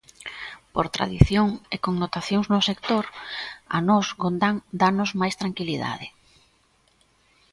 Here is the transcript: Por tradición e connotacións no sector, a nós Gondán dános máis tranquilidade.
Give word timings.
Por 0.73 0.85
tradición 0.95 1.47
e 1.75 1.77
connotacións 1.85 2.47
no 2.53 2.61
sector, 2.69 3.05
a 3.75 3.77
nós 3.89 4.05
Gondán 4.21 4.55
dános 4.81 5.11
máis 5.19 5.35
tranquilidade. 5.41 6.07